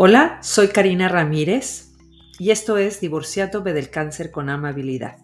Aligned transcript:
Hola, 0.00 0.38
soy 0.42 0.68
Karina 0.68 1.08
Ramírez 1.08 1.96
y 2.38 2.52
esto 2.52 2.78
es 2.78 3.00
Divorciándome 3.00 3.72
del 3.72 3.90
Cáncer 3.90 4.30
con 4.30 4.48
Amabilidad. 4.48 5.16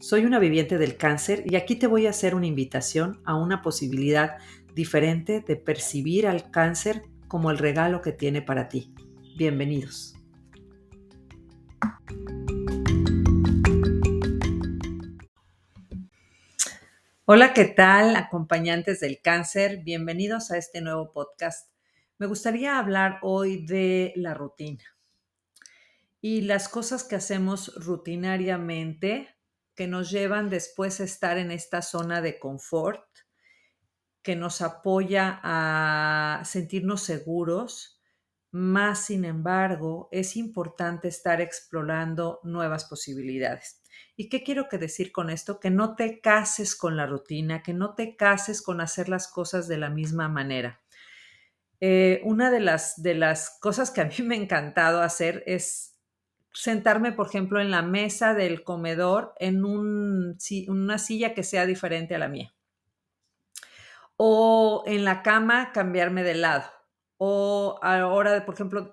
Soy 0.00 0.24
una 0.24 0.40
viviente 0.40 0.78
del 0.78 0.96
cáncer 0.96 1.44
y 1.46 1.54
aquí 1.54 1.76
te 1.76 1.86
voy 1.86 2.08
a 2.08 2.10
hacer 2.10 2.34
una 2.34 2.48
invitación 2.48 3.22
a 3.24 3.36
una 3.36 3.62
posibilidad 3.62 4.38
diferente 4.74 5.44
de 5.46 5.54
percibir 5.54 6.26
al 6.26 6.50
cáncer 6.50 7.02
como 7.28 7.52
el 7.52 7.58
regalo 7.58 8.02
que 8.02 8.10
tiene 8.10 8.42
para 8.42 8.68
ti. 8.68 8.92
Bienvenidos. 9.38 10.16
Hola, 17.26 17.52
¿qué 17.54 17.66
tal, 17.66 18.16
acompañantes 18.16 18.98
del 18.98 19.20
cáncer? 19.22 19.84
Bienvenidos 19.84 20.50
a 20.50 20.58
este 20.58 20.80
nuevo 20.80 21.12
podcast 21.12 21.70
me 22.20 22.26
gustaría 22.26 22.78
hablar 22.78 23.18
hoy 23.22 23.64
de 23.64 24.12
la 24.14 24.34
rutina 24.34 24.84
y 26.20 26.42
las 26.42 26.68
cosas 26.68 27.02
que 27.02 27.16
hacemos 27.16 27.74
rutinariamente 27.76 29.34
que 29.74 29.86
nos 29.86 30.10
llevan 30.10 30.50
después 30.50 31.00
a 31.00 31.04
estar 31.04 31.38
en 31.38 31.50
esta 31.50 31.80
zona 31.80 32.20
de 32.20 32.38
confort, 32.38 33.06
que 34.20 34.36
nos 34.36 34.60
apoya 34.60 35.40
a 35.42 36.42
sentirnos 36.44 37.00
seguros, 37.04 38.02
más 38.50 39.06
sin 39.06 39.24
embargo 39.24 40.10
es 40.12 40.36
importante 40.36 41.08
estar 41.08 41.40
explorando 41.40 42.40
nuevas 42.42 42.84
posibilidades. 42.84 43.80
¿Y 44.14 44.28
qué 44.28 44.42
quiero 44.42 44.68
que 44.68 44.76
decir 44.76 45.10
con 45.10 45.30
esto? 45.30 45.58
Que 45.58 45.70
no 45.70 45.96
te 45.96 46.20
cases 46.20 46.76
con 46.76 46.98
la 46.98 47.06
rutina, 47.06 47.62
que 47.62 47.72
no 47.72 47.94
te 47.94 48.14
cases 48.14 48.60
con 48.60 48.82
hacer 48.82 49.08
las 49.08 49.26
cosas 49.26 49.68
de 49.68 49.78
la 49.78 49.88
misma 49.88 50.28
manera. 50.28 50.82
Eh, 51.80 52.20
una 52.24 52.50
de 52.50 52.60
las, 52.60 53.02
de 53.02 53.14
las 53.14 53.58
cosas 53.58 53.90
que 53.90 54.02
a 54.02 54.04
mí 54.04 54.14
me 54.22 54.34
ha 54.34 54.38
encantado 54.38 55.00
hacer 55.02 55.42
es 55.46 55.98
sentarme, 56.52 57.12
por 57.12 57.28
ejemplo, 57.28 57.60
en 57.60 57.70
la 57.70 57.82
mesa 57.82 58.34
del 58.34 58.64
comedor 58.64 59.34
en 59.38 59.64
una 59.64 60.98
silla 60.98 61.34
que 61.34 61.42
sea 61.42 61.64
diferente 61.66 62.14
a 62.14 62.18
la 62.18 62.28
mía. 62.28 62.54
O 64.16 64.82
en 64.86 65.04
la 65.04 65.22
cama 65.22 65.72
cambiarme 65.72 66.22
de 66.22 66.34
lado. 66.34 66.64
O 67.16 67.78
ahora, 67.82 68.44
por 68.44 68.54
ejemplo, 68.54 68.92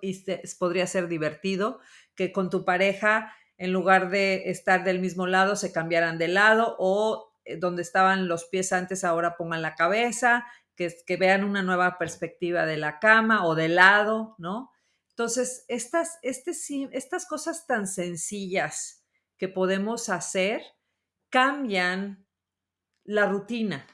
podría 0.60 0.88
ser 0.88 1.08
divertido 1.08 1.80
que 2.16 2.32
con 2.32 2.50
tu 2.50 2.64
pareja, 2.64 3.34
en 3.58 3.74
lugar 3.74 4.10
de 4.10 4.50
estar 4.50 4.84
del 4.84 5.00
mismo 5.00 5.28
lado, 5.28 5.56
se 5.56 5.72
cambiaran 5.72 6.18
de 6.18 6.28
lado 6.28 6.76
o 6.80 7.34
eh, 7.44 7.58
donde 7.58 7.82
estaban 7.82 8.28
los 8.28 8.46
pies 8.46 8.72
antes, 8.72 9.04
ahora 9.04 9.36
pongan 9.36 9.62
la 9.62 9.76
cabeza 9.76 10.46
que, 10.78 11.18
vean 11.18 11.44
una 11.44 11.64
nueva 11.64 11.98
perspectiva 11.98 12.66
de 12.66 12.78
la 12.78 13.00
cama 13.00 13.46
o 13.46 13.56
del 13.56 13.76
lado, 13.76 14.36
¿no? 14.38 14.72
Entonces, 15.10 15.66
estas, 15.68 16.20
este, 16.22 16.52
estas 16.92 17.26
cosas 17.26 17.66
tan 17.66 17.88
sencillas 17.88 19.04
que 19.38 19.48
podemos 19.48 20.10
hacer 20.10 20.62
cambian 21.30 22.28
la 23.04 23.26
rutina, 23.26 23.86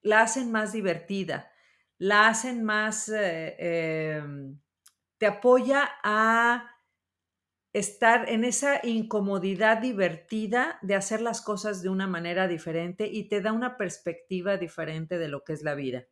la 0.00 0.22
hacen 0.22 0.52
más 0.52 0.72
divertida, 0.72 1.50
la 1.98 2.28
hacen 2.28 2.62
más, 2.62 3.08
eh, 3.08 4.16
em, 4.18 4.60
te 5.18 5.26
apoya 5.26 5.90
a 6.04 6.70
estar 7.72 8.28
en 8.28 8.44
esa 8.44 8.80
incomodidad 8.84 9.78
divertida 9.78 10.78
de 10.82 10.94
hacer 10.94 11.20
las 11.20 11.40
cosas 11.40 11.82
de 11.82 11.88
una 11.88 12.06
manera 12.06 12.48
diferente 12.48 13.06
y 13.06 13.28
te 13.28 13.40
da 13.40 13.52
una 13.52 13.76
perspectiva 13.76 14.56
diferente 14.56 15.18
de 15.18 15.28
lo 15.28 15.44
que 15.44 15.52
es 15.52 15.62
la 15.62 15.74
vida. 15.74 16.06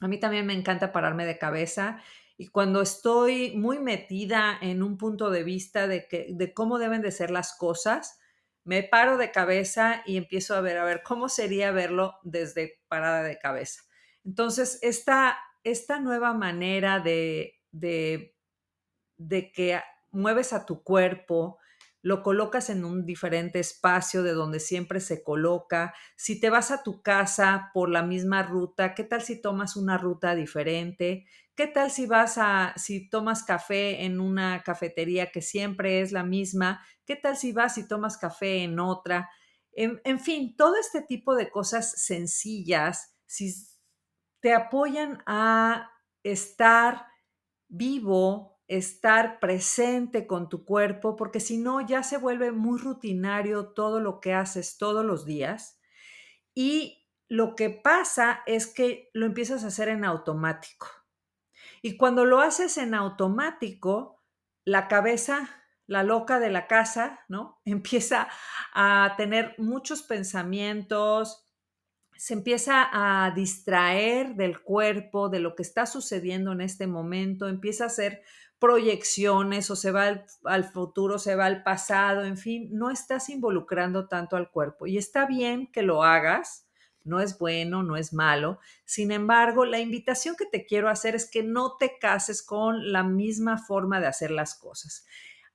A 0.00 0.08
mí 0.08 0.18
también 0.18 0.46
me 0.46 0.54
encanta 0.54 0.92
pararme 0.92 1.26
de 1.26 1.38
cabeza 1.38 2.02
y 2.36 2.48
cuando 2.48 2.82
estoy 2.82 3.56
muy 3.56 3.78
metida 3.78 4.58
en 4.60 4.82
un 4.82 4.98
punto 4.98 5.30
de 5.30 5.44
vista 5.44 5.86
de, 5.86 6.08
que, 6.08 6.26
de 6.30 6.52
cómo 6.52 6.78
deben 6.78 7.00
de 7.02 7.12
ser 7.12 7.30
las 7.30 7.56
cosas, 7.56 8.18
me 8.64 8.82
paro 8.82 9.18
de 9.18 9.30
cabeza 9.30 10.02
y 10.04 10.16
empiezo 10.16 10.56
a 10.56 10.60
ver, 10.60 10.78
a 10.78 10.84
ver, 10.84 11.02
cómo 11.04 11.28
sería 11.28 11.70
verlo 11.70 12.16
desde 12.22 12.80
parada 12.88 13.22
de 13.22 13.38
cabeza. 13.38 13.82
Entonces, 14.24 14.78
esta, 14.82 15.38
esta 15.62 16.00
nueva 16.00 16.32
manera 16.34 16.98
de, 16.98 17.60
de, 17.70 18.36
de 19.16 19.52
que 19.52 19.80
mueves 20.10 20.52
a 20.52 20.66
tu 20.66 20.82
cuerpo, 20.82 21.58
lo 22.04 22.22
colocas 22.22 22.68
en 22.68 22.84
un 22.84 23.06
diferente 23.06 23.60
espacio 23.60 24.22
de 24.22 24.32
donde 24.34 24.60
siempre 24.60 25.00
se 25.00 25.22
coloca. 25.22 25.94
Si 26.16 26.38
te 26.38 26.50
vas 26.50 26.70
a 26.70 26.82
tu 26.82 27.00
casa 27.00 27.70
por 27.72 27.88
la 27.88 28.02
misma 28.02 28.42
ruta, 28.42 28.94
¿qué 28.94 29.04
tal 29.04 29.22
si 29.22 29.40
tomas 29.40 29.74
una 29.74 29.96
ruta 29.96 30.34
diferente? 30.34 31.24
¿Qué 31.54 31.66
tal 31.66 31.90
si 31.90 32.04
vas 32.04 32.36
a, 32.36 32.74
si 32.76 33.08
tomas 33.08 33.42
café 33.42 34.04
en 34.04 34.20
una 34.20 34.62
cafetería 34.62 35.32
que 35.32 35.40
siempre 35.40 36.02
es 36.02 36.12
la 36.12 36.24
misma? 36.24 36.84
¿Qué 37.06 37.16
tal 37.16 37.38
si 37.38 37.52
vas 37.52 37.78
y 37.78 37.88
tomas 37.88 38.18
café 38.18 38.64
en 38.64 38.78
otra? 38.80 39.30
En, 39.72 39.98
en 40.04 40.20
fin, 40.20 40.56
todo 40.58 40.76
este 40.76 41.00
tipo 41.00 41.34
de 41.34 41.50
cosas 41.50 41.90
sencillas, 42.02 43.16
si 43.24 43.50
te 44.40 44.52
apoyan 44.52 45.22
a 45.24 45.90
estar 46.22 47.06
vivo, 47.68 48.53
estar 48.68 49.40
presente 49.40 50.26
con 50.26 50.48
tu 50.48 50.64
cuerpo, 50.64 51.16
porque 51.16 51.40
si 51.40 51.58
no 51.58 51.80
ya 51.80 52.02
se 52.02 52.16
vuelve 52.16 52.52
muy 52.52 52.78
rutinario 52.78 53.68
todo 53.68 54.00
lo 54.00 54.20
que 54.20 54.34
haces 54.34 54.78
todos 54.78 55.04
los 55.04 55.26
días. 55.26 55.80
Y 56.54 57.06
lo 57.28 57.54
que 57.56 57.70
pasa 57.70 58.42
es 58.46 58.66
que 58.66 59.10
lo 59.12 59.26
empiezas 59.26 59.64
a 59.64 59.68
hacer 59.68 59.88
en 59.88 60.04
automático. 60.04 60.86
Y 61.82 61.96
cuando 61.96 62.24
lo 62.24 62.40
haces 62.40 62.78
en 62.78 62.94
automático, 62.94 64.22
la 64.64 64.88
cabeza, 64.88 65.62
la 65.86 66.02
loca 66.02 66.40
de 66.40 66.50
la 66.50 66.66
casa, 66.66 67.20
¿no? 67.28 67.60
Empieza 67.64 68.28
a 68.72 69.14
tener 69.16 69.54
muchos 69.58 70.02
pensamientos, 70.02 71.44
se 72.16 72.34
empieza 72.34 72.88
a 72.92 73.32
distraer 73.32 74.36
del 74.36 74.62
cuerpo, 74.62 75.28
de 75.28 75.40
lo 75.40 75.54
que 75.54 75.62
está 75.62 75.84
sucediendo 75.84 76.52
en 76.52 76.60
este 76.60 76.86
momento, 76.86 77.48
empieza 77.48 77.84
a 77.84 77.88
hacer 77.88 78.22
proyecciones 78.64 79.70
o 79.70 79.76
se 79.76 79.90
va 79.90 80.24
al, 80.44 80.64
futuro, 80.64 81.18
se 81.18 81.36
va 81.36 81.44
al 81.44 81.62
pasado, 81.62 82.24
en 82.24 82.38
fin, 82.38 82.70
no 82.72 82.90
estás 82.90 83.28
involucrando 83.28 84.08
tanto 84.08 84.36
al 84.36 84.50
cuerpo. 84.50 84.86
Y 84.86 84.96
está 84.96 85.26
bien 85.26 85.70
que 85.70 85.82
lo 85.82 86.02
hagas, 86.02 86.66
no 87.02 87.20
es 87.20 87.38
bueno, 87.38 87.82
no 87.82 87.98
es 87.98 88.14
malo. 88.14 88.60
Sin 88.86 89.12
embargo, 89.12 89.66
la 89.66 89.80
invitación 89.80 90.34
que 90.34 90.46
te 90.46 90.64
quiero 90.64 90.88
hacer 90.88 91.14
es 91.14 91.30
que 91.30 91.42
no 91.42 91.76
te 91.76 91.98
cases 91.98 92.42
con 92.42 92.90
la 92.90 93.02
misma 93.02 93.58
forma 93.58 94.00
de 94.00 94.06
hacer 94.06 94.30
las 94.30 94.54
cosas. 94.54 95.04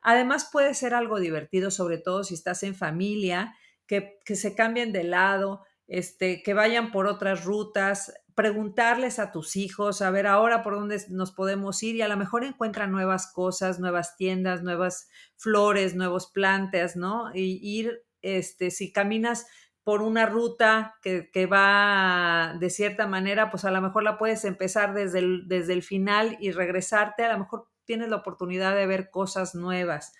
Además, 0.01 0.47
puede 0.51 0.75
ser 0.75 0.93
algo 0.93 1.19
divertido, 1.19 1.71
sobre 1.71 1.97
todo 1.97 2.23
si 2.23 2.35
estás 2.35 2.61
en 2.61 2.75
familia, 2.75 3.55
que, 3.87 4.19
que 4.23 4.35
se 4.35 4.53
cambien 4.53 4.91
de 4.93 5.03
lado, 5.03 5.65
este, 5.87 6.43
que 6.43 6.53
vayan 6.53 6.91
por 6.91 7.07
otras 7.07 7.43
rutas, 7.43 8.13
preguntarles 8.39 9.19
a 9.19 9.33
tus 9.33 9.57
hijos, 9.57 10.01
a 10.01 10.11
ver 10.11 10.25
ahora 10.25 10.63
por 10.63 10.75
dónde 10.75 11.03
nos 11.09 11.33
podemos 11.33 11.83
ir 11.83 11.97
y 11.97 12.03
a 12.03 12.07
lo 12.07 12.15
mejor 12.15 12.45
encuentran 12.45 12.89
nuevas 12.89 13.33
cosas, 13.33 13.81
nuevas 13.81 14.15
tiendas, 14.15 14.63
nuevas 14.63 15.09
flores, 15.35 15.93
nuevos 15.93 16.27
plantas, 16.31 16.95
¿no? 16.95 17.35
Y 17.35 17.59
ir, 17.61 18.05
este, 18.21 18.71
si 18.71 18.93
caminas 18.93 19.45
por 19.83 20.01
una 20.01 20.25
ruta 20.25 20.95
que, 21.01 21.29
que, 21.31 21.47
va 21.47 22.55
de 22.57 22.69
cierta 22.69 23.07
manera, 23.07 23.51
pues 23.51 23.65
a 23.65 23.71
lo 23.71 23.81
mejor 23.81 24.03
la 24.03 24.17
puedes 24.17 24.45
empezar 24.45 24.93
desde 24.93 25.19
el, 25.19 25.49
desde 25.49 25.73
el 25.73 25.83
final 25.83 26.37
y 26.39 26.51
regresarte, 26.51 27.25
a 27.25 27.33
lo 27.33 27.39
mejor 27.39 27.67
tienes 27.83 28.07
la 28.07 28.15
oportunidad 28.15 28.73
de 28.73 28.87
ver 28.87 29.09
cosas 29.09 29.53
nuevas. 29.53 30.13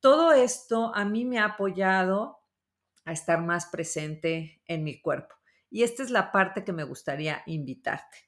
Todo 0.00 0.32
esto 0.32 0.90
a 0.94 1.04
mí 1.04 1.26
me 1.26 1.38
ha 1.38 1.44
apoyado 1.44 2.38
a 3.04 3.12
estar 3.12 3.42
más 3.42 3.66
presente 3.66 4.62
en 4.64 4.84
mi 4.84 5.02
cuerpo. 5.02 5.37
Y 5.70 5.82
esta 5.82 6.02
es 6.02 6.10
la 6.10 6.32
parte 6.32 6.64
que 6.64 6.72
me 6.72 6.84
gustaría 6.84 7.42
invitarte, 7.46 8.18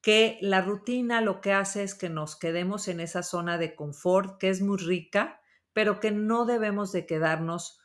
que 0.00 0.38
la 0.40 0.60
rutina 0.62 1.20
lo 1.20 1.40
que 1.40 1.52
hace 1.52 1.82
es 1.82 1.94
que 1.94 2.08
nos 2.08 2.36
quedemos 2.36 2.88
en 2.88 3.00
esa 3.00 3.22
zona 3.22 3.58
de 3.58 3.74
confort 3.74 4.38
que 4.38 4.48
es 4.48 4.62
muy 4.62 4.78
rica, 4.78 5.40
pero 5.72 6.00
que 6.00 6.10
no 6.10 6.46
debemos 6.46 6.92
de 6.92 7.06
quedarnos 7.06 7.78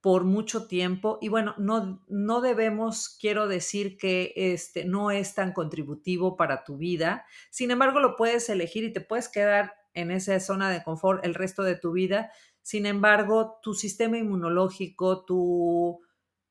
por 0.00 0.24
mucho 0.24 0.68
tiempo 0.68 1.18
y 1.20 1.28
bueno, 1.28 1.54
no, 1.58 2.04
no 2.06 2.40
debemos, 2.40 3.16
quiero 3.20 3.48
decir 3.48 3.96
que 3.96 4.32
este 4.36 4.84
no 4.84 5.10
es 5.10 5.34
tan 5.34 5.52
contributivo 5.52 6.36
para 6.36 6.62
tu 6.62 6.76
vida, 6.76 7.26
sin 7.50 7.72
embargo 7.72 7.98
lo 7.98 8.14
puedes 8.14 8.48
elegir 8.48 8.84
y 8.84 8.92
te 8.92 9.00
puedes 9.00 9.28
quedar 9.28 9.74
en 9.94 10.12
esa 10.12 10.38
zona 10.38 10.70
de 10.70 10.84
confort 10.84 11.24
el 11.24 11.34
resto 11.34 11.64
de 11.64 11.74
tu 11.74 11.92
vida, 11.92 12.30
sin 12.66 12.84
embargo, 12.84 13.60
tu 13.62 13.74
sistema 13.74 14.18
inmunológico, 14.18 15.24
tu 15.24 16.00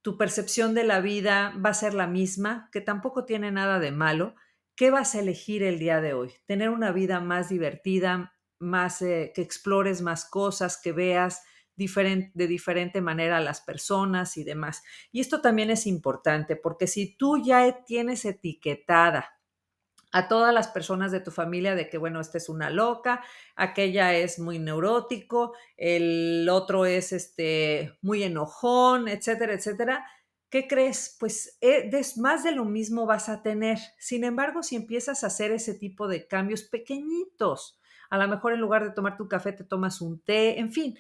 tu 0.06 0.18
percepción 0.18 0.76
de 0.76 0.84
la 0.84 1.02
vida 1.02 1.52
va 1.66 1.72
a 1.72 1.74
ser 1.74 1.96
la 1.96 2.06
misma, 2.06 2.70
que 2.72 2.80
tampoco 2.80 3.26
tiene 3.26 3.52
nada 3.52 3.80
de 3.80 3.92
malo. 3.92 4.36
¿Qué 4.76 4.92
vas 4.92 5.16
a 5.16 5.20
elegir 5.20 5.64
el 5.64 5.80
día 5.80 6.00
de 6.00 6.14
hoy? 6.14 6.32
Tener 6.46 6.70
una 6.70 6.92
vida 6.92 7.22
más 7.22 7.50
divertida, 7.50 8.32
más 8.60 9.02
eh, 9.02 9.32
que 9.34 9.42
explores 9.42 10.04
más 10.04 10.30
cosas, 10.30 10.80
que 10.80 10.92
veas 10.92 11.42
de 11.76 12.48
diferente 12.48 13.02
manera 13.02 13.38
a 13.38 13.42
las 13.42 13.62
personas 13.62 14.38
y 14.38 14.44
demás. 14.44 14.84
Y 15.12 15.22
esto 15.22 15.42
también 15.42 15.72
es 15.72 15.88
importante 15.88 16.56
porque 16.56 16.86
si 16.86 17.18
tú 17.18 17.42
ya 17.44 17.84
tienes 17.84 18.26
etiquetada 18.26 19.35
a 20.16 20.30
todas 20.30 20.54
las 20.54 20.70
personas 20.70 21.12
de 21.12 21.20
tu 21.20 21.30
familia 21.30 21.76
de 21.76 21.90
que, 21.90 21.98
bueno, 21.98 22.22
esta 22.22 22.38
es 22.38 22.48
una 22.48 22.70
loca, 22.70 23.22
aquella 23.58 24.14
es 24.14 24.40
muy 24.40 24.60
neurótico, 24.60 25.52
el 25.76 26.48
otro 26.50 26.86
es 26.86 27.12
este, 27.12 27.98
muy 28.02 28.24
enojón, 28.24 29.10
etcétera, 29.10 29.54
etcétera. 29.54 30.06
¿Qué 30.50 30.70
crees? 30.70 31.18
Pues 31.20 31.58
eh, 31.60 31.92
más 32.16 32.46
de 32.46 32.54
lo 32.54 32.64
mismo 32.64 33.06
vas 33.06 33.28
a 33.28 33.44
tener. 33.44 33.78
Sin 34.00 34.24
embargo, 34.24 34.64
si 34.64 34.78
empiezas 34.78 35.26
a 35.26 35.28
hacer 35.28 35.52
ese 35.52 35.74
tipo 35.74 36.08
de 36.08 36.28
cambios 36.28 36.64
pequeñitos, 36.64 37.78
a 38.10 38.18
lo 38.18 38.26
mejor 38.30 38.54
en 38.54 38.62
lugar 38.62 38.86
de 38.86 38.92
tomar 38.92 39.18
tu 39.18 39.28
café 39.28 39.52
te 39.52 39.66
tomas 39.66 40.00
un 40.00 40.22
té, 40.22 40.62
en 40.62 40.72
fin, 40.72 40.98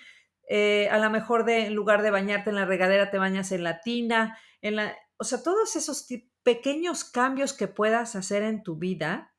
eh, 0.49 0.89
a 0.91 0.97
lo 0.97 1.09
mejor 1.09 1.45
de, 1.45 1.67
en 1.67 1.73
lugar 1.73 2.01
de 2.01 2.11
bañarte 2.11 2.49
en 2.49 2.57
la 2.57 2.65
regadera 2.65 3.11
te 3.11 3.17
bañas 3.17 3.53
en 3.53 3.63
la 3.63 3.79
tina, 3.79 4.37
en 4.61 4.75
la, 4.75 4.93
o 5.15 5.23
sea, 5.23 5.41
todos 5.41 5.77
esos 5.77 6.05
pequeños 6.45 7.03
cambios 7.03 7.53
que 7.53 7.67
puedas 7.67 8.15
hacer 8.15 8.43
en 8.43 8.63
tu 8.63 8.77
vida 8.77 9.33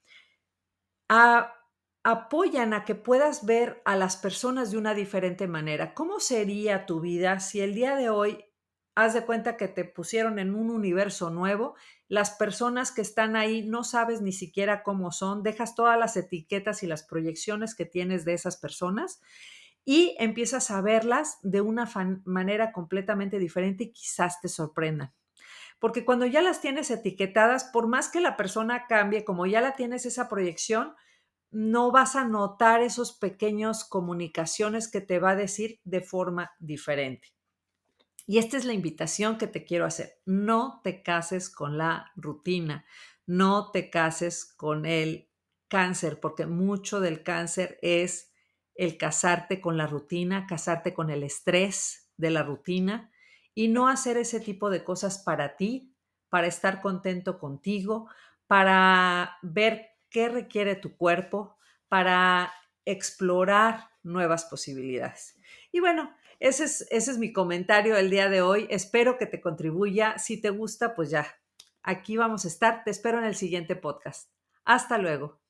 apoyan 2.03 2.75
a 2.75 2.85
que 2.85 2.97
puedas 2.97 3.47
ver 3.47 3.81
a 3.85 3.97
las 3.97 4.17
personas 4.17 4.73
de 4.73 4.79
una 4.79 4.93
diferente 4.93 5.47
manera. 5.47 5.94
¿Cómo 5.94 6.19
sería 6.19 6.85
tu 6.85 7.00
vida 7.00 7.38
si 7.38 7.61
el 7.61 7.75
día 7.75 7.94
de 7.97 8.11
hoy 8.11 8.44
haz 8.97 9.14
de 9.14 9.25
cuenta 9.25 9.56
que 9.56 9.69
te 9.69 9.85
pusieron 9.85 10.38
en 10.38 10.55
un 10.55 10.70
universo 10.70 11.31
nuevo, 11.31 11.76
las 12.08 12.31
personas 12.31 12.91
que 12.91 13.03
están 13.03 13.37
ahí 13.37 13.62
no 13.62 13.85
sabes 13.85 14.20
ni 14.23 14.32
siquiera 14.32 14.82
cómo 14.82 15.12
son, 15.12 15.43
dejas 15.43 15.75
todas 15.75 15.99
las 15.99 16.17
etiquetas 16.17 16.82
y 16.82 16.87
las 16.87 17.05
proyecciones 17.05 17.75
que 17.75 17.85
tienes 17.85 18.25
de 18.25 18.32
esas 18.32 18.56
personas 18.56 19.20
y 19.85 20.17
empiezas 20.19 20.70
a 20.70 20.81
verlas 20.81 21.38
de 21.43 21.61
una 21.61 21.88
manera 22.25 22.73
completamente 22.73 23.38
diferente 23.38 23.85
y 23.85 23.93
quizás 23.93 24.41
te 24.41 24.49
sorprendan. 24.49 25.12
Porque 25.78 26.05
cuando 26.05 26.26
ya 26.26 26.43
las 26.43 26.61
tienes 26.61 26.90
etiquetadas, 26.90 27.64
por 27.64 27.87
más 27.87 28.08
que 28.08 28.20
la 28.20 28.37
persona 28.37 28.87
cambie, 28.87 29.25
como 29.25 29.46
ya 29.46 29.61
la 29.61 29.75
tienes 29.75 30.06
esa 30.06 30.28
proyección, 30.28 30.94
no 31.50 31.93
vas 31.93 32.17
a 32.17 32.25
notar 32.25 32.82
esos 32.82 33.12
pequeños 33.12 33.84
comunicaciones 33.84 34.90
que 34.90 35.00
te 35.00 35.19
va 35.19 35.31
a 35.31 35.37
decir 35.37 35.81
de 35.84 36.00
forma 36.00 36.52
diferente. 36.58 37.28
Y 38.26 38.38
esta 38.38 38.56
es 38.56 38.64
la 38.64 38.73
invitación 38.73 39.38
que 39.38 39.46
te 39.46 39.64
quiero 39.64 39.84
hacer. 39.84 40.20
No 40.25 40.81
te 40.82 41.02
cases 41.02 41.49
con 41.49 41.78
la 41.78 42.11
rutina, 42.17 42.84
no 43.25 43.70
te 43.70 43.88
cases 43.88 44.44
con 44.56 44.84
el 44.84 45.31
cáncer, 45.69 46.19
porque 46.20 46.46
mucho 46.46 47.00
del 47.00 47.23
cáncer 47.23 47.78
es 47.82 48.32
el 48.75 48.99
casarte 48.99 49.61
con 49.61 49.76
la 49.76 49.87
rutina, 49.87 50.46
casarte 50.46 50.93
con 50.93 51.11
el 51.11 51.23
estrés 51.23 52.11
de 52.17 52.31
la 52.31 52.43
rutina 52.43 53.11
y 53.56 53.69
no 53.69 53.88
hacer 53.88 54.19
ese 54.19 54.38
tipo 54.38 54.69
de 54.69 54.85
cosas 54.85 55.19
para 55.19 55.56
ti, 55.56 55.97
para 56.29 56.47
estar 56.47 56.82
contento 56.82 57.38
contigo, 57.38 58.08
para 58.47 59.38
ver 59.43 59.87
qué 60.11 60.29
requiere 60.29 60.76
tu 60.76 60.94
cuerpo, 60.97 61.56
para 61.88 62.53
explorar 62.85 63.88
nuevas 64.03 64.44
posibilidades. 64.44 65.37
Y 65.73 65.81
bueno, 65.81 66.14
ese 66.38 66.64
es, 66.64 66.87
ese 66.91 67.11
es 67.12 67.19
mi 67.19 67.32
comentario 67.32 67.97
el 67.97 68.11
día 68.11 68.29
de 68.29 68.43
hoy. 68.43 68.67
Espero 68.69 69.17
que 69.17 69.26
te 69.26 69.41
contribuya. 69.41 70.19
Si 70.19 70.38
te 70.38 70.50
gusta, 70.50 70.94
pues 70.94 71.09
ya, 71.09 71.26
aquí 71.82 72.19
vamos 72.19 72.44
a 72.44 72.49
estar. 72.49 72.85
Te 72.85 72.91
espero 72.91 73.19
en 73.19 73.25
el 73.25 73.37
siguiente 73.37 73.75
podcast. 73.75 74.31
Hasta 74.67 74.99
luego. 74.99 75.41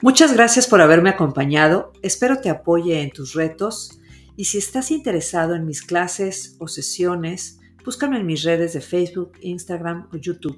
Muchas 0.00 0.32
gracias 0.32 0.68
por 0.68 0.80
haberme 0.80 1.10
acompañado. 1.10 1.92
Espero 2.02 2.40
te 2.40 2.50
apoye 2.50 3.02
en 3.02 3.10
tus 3.10 3.34
retos 3.34 3.98
y 4.36 4.44
si 4.44 4.58
estás 4.58 4.92
interesado 4.92 5.56
en 5.56 5.66
mis 5.66 5.82
clases 5.82 6.54
o 6.60 6.68
sesiones, 6.68 7.58
búscame 7.84 8.18
en 8.18 8.26
mis 8.26 8.44
redes 8.44 8.74
de 8.74 8.80
Facebook, 8.80 9.32
Instagram 9.40 10.08
o 10.12 10.16
YouTube. 10.16 10.56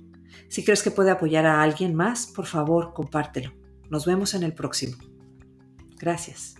Si 0.49 0.63
crees 0.63 0.83
que 0.83 0.91
puede 0.91 1.11
apoyar 1.11 1.47
a 1.47 1.63
alguien 1.63 1.95
más, 1.95 2.27
por 2.27 2.45
favor, 2.45 2.93
compártelo. 2.93 3.53
Nos 3.89 4.05
vemos 4.05 4.35
en 4.35 4.43
el 4.43 4.53
próximo. 4.53 4.99
Gracias. 5.99 6.60